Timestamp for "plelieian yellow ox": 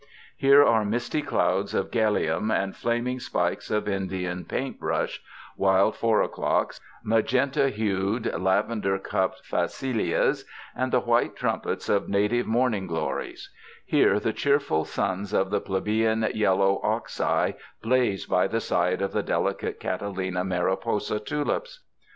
15.61-17.21